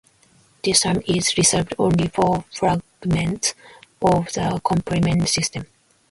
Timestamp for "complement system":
4.63-5.67